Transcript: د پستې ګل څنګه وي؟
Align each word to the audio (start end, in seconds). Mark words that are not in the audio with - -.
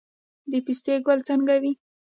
د 0.51 0.53
پستې 0.65 0.93
ګل 1.05 1.19
څنګه 1.27 1.55
وي؟ 1.61 1.71